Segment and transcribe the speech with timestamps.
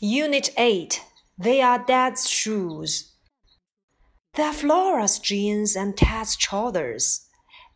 [0.00, 1.00] Unit 8
[1.38, 3.12] They are Dad's shoes.
[4.34, 7.26] They're Flora's jeans and Ted's trousers.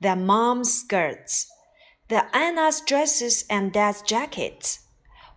[0.00, 1.46] They're Mom's skirts.
[2.08, 4.80] They're Anna's dresses and Dad's jackets.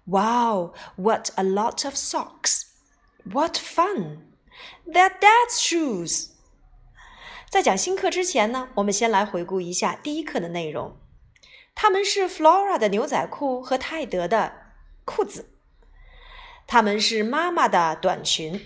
[0.05, 2.65] Wow, what a lot of socks!
[3.23, 4.23] What fun!
[4.85, 6.29] They're Dad's shoes.
[7.49, 10.97] 在讲新课之前呢，我们先来回顾一下第一课的内容。
[11.73, 14.73] 它们是 Flora 的牛仔裤和泰德的
[15.05, 15.52] 裤子。
[16.66, 18.64] 它们是妈妈的短裙，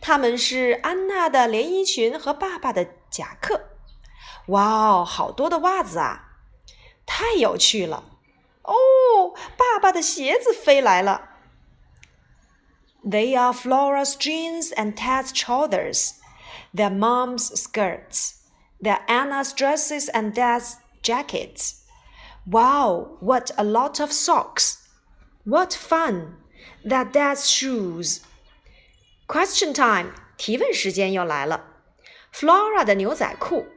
[0.00, 3.70] 它们是安娜的连衣裙和爸爸的夹克。
[4.48, 6.38] 哇哦，好多的袜子啊！
[7.06, 8.04] 太有趣了。
[8.62, 8.74] 哦，
[9.56, 11.30] 爸爸的鞋子飞来了。
[13.02, 16.12] They are Flora's jeans and Ted's trousers,
[16.74, 18.36] they're mom's skirts,
[18.80, 21.82] they're Anna's dresses and Dad's jackets.
[22.46, 24.78] Wow, what a lot of socks!
[25.44, 26.36] What fun!
[26.85, 28.21] that dad's shoes.
[29.27, 31.65] Question time，提问时间又来了。
[32.33, 33.67] Flora 的牛仔裤，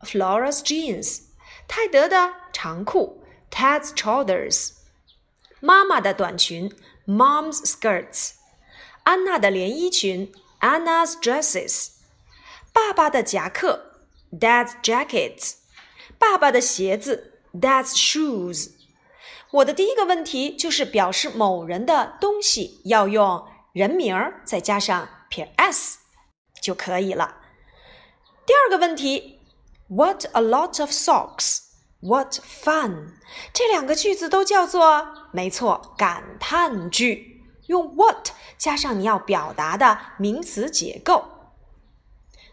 [0.00, 1.22] Flora's jeans，
[1.68, 4.72] 泰德的长裤，Ted's trousers，
[5.60, 6.74] 妈妈的短裙，
[7.06, 8.32] Mom's skirts，
[9.04, 11.90] 安娜的连衣裙，Anna's dresses，
[12.72, 14.00] 爸爸的夹克，
[14.32, 15.54] Dad's jackets，
[16.18, 18.73] 爸爸的鞋子，Dad's shoes。
[19.55, 25.99] 我的第一个问题就是表示某人的东西要用人名儿再加上撇 s
[26.61, 27.37] 就可以了。
[28.45, 29.39] 第二个问题
[29.87, 31.59] ，What a lot of socks!
[32.01, 33.13] What fun!
[33.53, 41.23] 这两个句子都叫做没错，感叹句，用 what 加上你要表达的名词结构。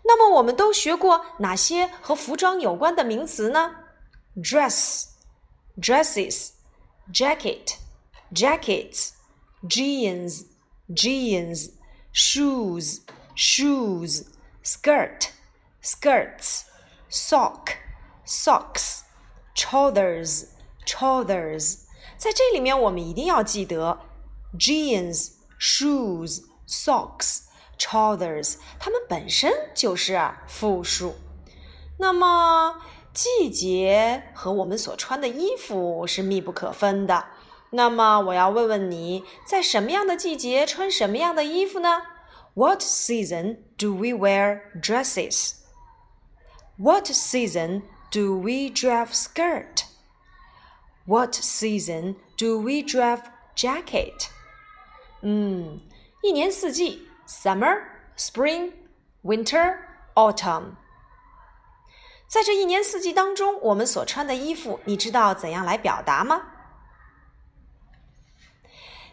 [0.05, 3.75] 那么我们都学过哪些和服装有关的名词呢
[4.37, 5.07] ？Dress,
[5.77, 6.62] dresses.
[7.12, 7.78] jacket,
[8.34, 9.14] jackets,
[9.68, 10.46] jeans,
[10.94, 11.72] jeans,
[12.14, 13.02] shoes,
[13.36, 14.26] shoes,
[14.64, 15.32] skirt,
[15.82, 16.64] skirts,
[17.10, 17.78] sock,
[18.26, 19.02] socks,
[19.56, 20.48] trousers,
[20.86, 21.80] trousers。
[22.18, 24.00] 在这里面，我们一定要记得
[24.58, 27.44] jeans, shoes, socks,
[27.78, 31.16] trousers，它们本身就是复数。
[32.00, 32.82] 那么
[33.14, 37.26] 季节和我们所穿的衣服是密不可分的。
[37.72, 42.04] 那么我要问问你，在什么样的季节穿什么样的衣服呢？
[42.54, 45.56] What season do we wear dresses?
[46.78, 49.84] What season do we drive skirt?
[51.06, 53.22] What season do we drive
[53.56, 54.30] jacket?
[55.22, 55.82] 嗯，
[56.22, 57.82] 一年四季：summer,
[58.18, 58.74] spring,
[59.24, 59.78] winter,
[60.16, 60.76] autumn。
[62.33, 66.47] 在这一年四季当中，我们所穿的衣服，你知道怎样来表达吗？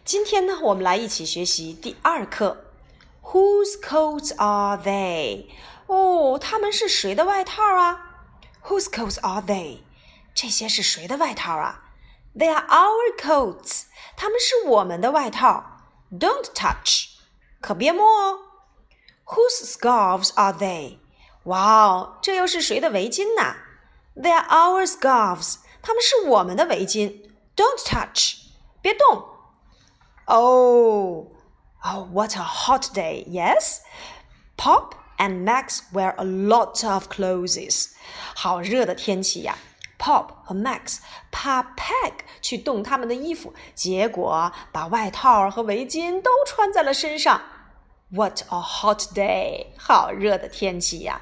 [0.06, 2.72] 今天呢，我们来一起学习第二课。
[3.22, 5.48] Whose coats are they？
[5.88, 8.22] 哦，他们是谁的外套啊
[8.64, 9.80] ？Whose coats are they？
[10.34, 11.92] 这些是谁的外套啊
[12.34, 13.88] ？They are our coats。
[14.16, 15.82] 他们是我们的外套。
[16.10, 17.18] Don't touch，
[17.60, 18.40] 可别摸哦。
[19.26, 21.00] Whose scarves are they？
[21.49, 23.57] 哇哦，这又是谁的围巾呢？
[24.17, 27.21] They're our scarves，它们是我们的围巾。
[27.57, 28.37] Don't touch，
[28.81, 29.25] 别动。
[30.27, 31.27] Oh,
[31.83, 33.27] oh, what a hot day!
[33.27, 33.81] Yes,
[34.57, 37.91] Pop and Max wear a lot of clothes.
[38.35, 39.59] 好热的天气呀！
[39.99, 40.99] Pop 和 Max
[41.31, 47.43] 怕 Peg 去动他们的衣服，结果把外套和围巾都穿在了身上。
[48.11, 49.67] What a hot day！
[49.79, 51.21] 好热的天气呀！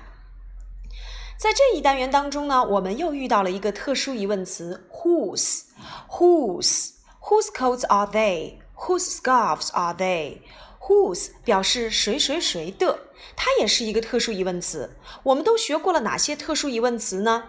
[1.37, 5.65] 在这一单元当中呢，我们又遇到了一个特殊疑问词 whose
[6.09, 10.39] whose whose coats are they whose scarves are they
[10.81, 13.01] whose 表示谁谁谁的，
[13.35, 14.97] 它也是一个特殊疑问词。
[15.21, 17.43] 我们都学过了哪些特殊疑问词呢？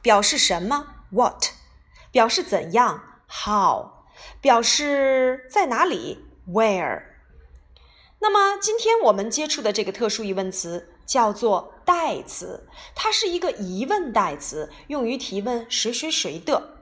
[0.00, 1.44] 表示什么？what
[2.10, 3.02] 表示怎样
[3.44, 3.90] ？how
[4.40, 7.13] 表示在哪里？where。
[8.24, 10.88] 那么今天我们接触的这个特殊疑问词。
[11.06, 16.78] 叫做代词，它是一个疑问代词，用于提问谁谁谁的。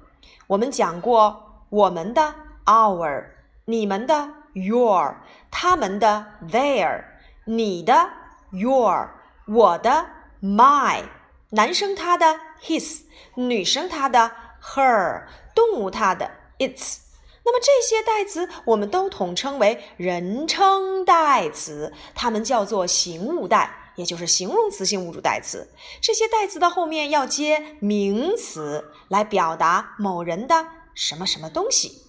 [0.47, 2.33] 我们讲过，我们的
[2.67, 3.25] our，
[3.65, 5.17] 你们的 your，
[5.51, 7.05] 他们的 their，
[7.47, 8.11] 你的
[8.53, 9.11] your，
[9.49, 10.07] 我的
[10.41, 11.03] my，
[11.51, 13.01] 男生他的 his，
[13.35, 14.31] 女生她的
[14.63, 16.31] her，动物它的
[16.61, 16.99] its。
[17.45, 23.79] 那么这些代词我们都统称为人称代词，它们叫做形物代。
[23.95, 32.03] 也就是形容词性物主代词，这些代词的后面要接名词来表达某人的什么什么东西。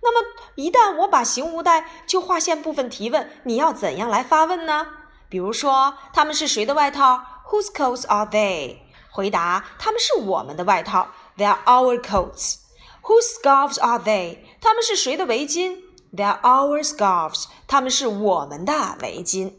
[0.00, 4.86] 那么一旦我把形物代就划线部分提问，你要怎样来发问呢？
[5.28, 8.78] 比如说，他们是谁的外套？Whose coats are they？
[9.10, 11.08] 回答：他们是我们的外套。
[11.36, 12.65] They are our coats.
[13.05, 14.39] Whose scarves are they？
[14.59, 15.77] 他们是谁的围巾？
[16.13, 17.45] They are our scarves.
[17.67, 19.53] 他们是我们的围巾。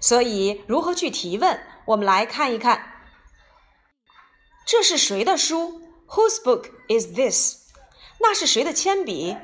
[0.00, 1.60] 所以，如何去提问？
[1.86, 2.84] 我们来看一看，
[4.66, 5.82] 这是谁的书？
[6.08, 7.56] Whose book is this？
[8.18, 9.36] 那是谁的铅笔？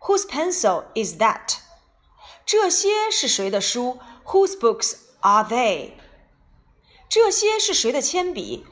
[0.00, 1.56] Whose pencil is that？
[2.44, 3.98] 这些是谁的书？
[4.26, 5.92] Whose books are they？
[7.08, 8.66] 这些是谁的铅笔？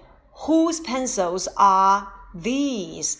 [0.46, 3.18] Whose pencils are these?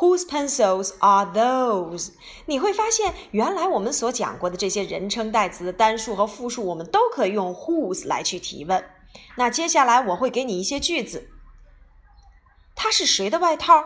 [0.00, 2.12] Whose pencils are those?
[2.46, 8.84] 你会发现，原来我们所讲过的这些人称代词的单数和复数，我们都可以用 whose 来去提问。
[9.36, 11.30] 那接下来我会给你一些句子。
[12.76, 13.84] 它是谁的外套？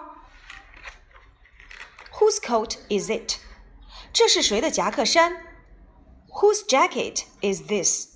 [2.19, 3.39] Whose coat is it？
[4.13, 5.47] 这是谁的夹克衫？
[6.29, 8.09] Whose jacket is this？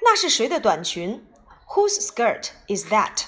[0.00, 1.26] 那是谁的短裙？
[1.74, 3.24] Whose skirt is that？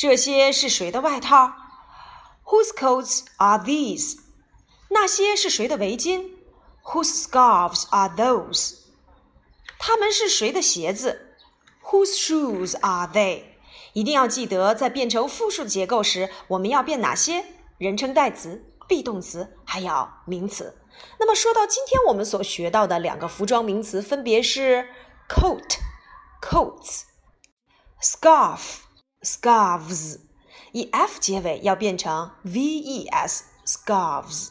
[0.00, 1.52] 这些是谁的外套
[2.46, 4.18] ？Whose coats are these？
[4.88, 6.30] 那些是谁的围巾
[6.82, 8.78] ？Whose scarves are those？
[9.78, 11.36] 他们是谁的鞋子
[11.84, 13.42] ？Whose shoes are they？
[13.92, 17.44] 一定要记得，在变成复数结构时，我们要变哪些
[17.76, 20.78] 人称代词、be 动词，还有名词。
[21.18, 24.88] 那么说到今天我们所学到的两个服装名词，分别是
[25.28, 25.76] coat、
[28.00, 28.60] coats；scarf。
[29.22, 30.18] scarves，
[30.72, 34.48] 以 f 结尾要变成 v-e-s scarves。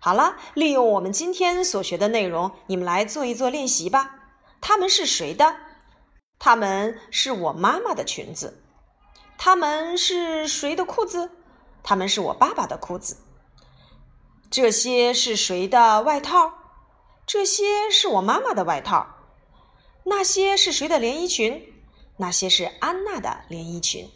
[0.00, 4.14] 好了，利用我们今天所学的内容，你们来做一做练习吧。
[4.60, 5.56] 他们是谁的？
[6.38, 8.62] 他们是我妈妈的裙子。
[9.36, 11.30] 他们是谁的裤子？
[11.82, 13.18] 他们是我爸爸的裤子。
[14.50, 16.54] 这些是谁的外套？
[17.26, 19.06] 这些是我妈妈的外套。
[20.04, 21.77] 那些是谁的连衣裙？
[22.18, 24.10] 那些是安娜的连衣裙。